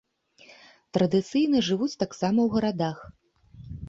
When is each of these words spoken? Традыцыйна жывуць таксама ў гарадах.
Традыцыйна 0.97 1.59
жывуць 1.67 1.97
таксама 2.05 2.39
ў 2.43 2.49
гарадах. 2.57 2.97